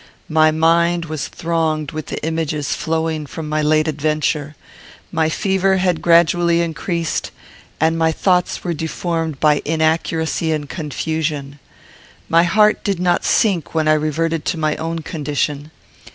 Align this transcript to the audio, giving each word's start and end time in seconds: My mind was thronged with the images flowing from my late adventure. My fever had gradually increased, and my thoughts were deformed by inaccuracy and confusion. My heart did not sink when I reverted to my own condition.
My 0.29 0.49
mind 0.49 1.05
was 1.05 1.27
thronged 1.27 1.91
with 1.91 2.07
the 2.07 2.19
images 2.25 2.73
flowing 2.73 3.27
from 3.27 3.47
my 3.47 3.61
late 3.61 3.87
adventure. 3.87 4.55
My 5.11 5.29
fever 5.29 5.77
had 5.77 6.01
gradually 6.01 6.61
increased, 6.61 7.29
and 7.79 7.99
my 7.99 8.11
thoughts 8.11 8.63
were 8.63 8.73
deformed 8.73 9.39
by 9.39 9.61
inaccuracy 9.63 10.53
and 10.53 10.67
confusion. 10.67 11.59
My 12.27 12.41
heart 12.41 12.83
did 12.83 12.99
not 12.99 13.23
sink 13.23 13.75
when 13.75 13.87
I 13.87 13.93
reverted 13.93 14.43
to 14.45 14.57
my 14.57 14.75
own 14.77 15.03
condition. 15.03 15.69